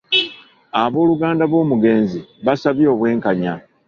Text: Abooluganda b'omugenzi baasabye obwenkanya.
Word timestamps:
Abooluganda 0.81 1.43
b'omugenzi 1.51 2.19
baasabye 2.45 2.85
obwenkanya. 2.93 3.53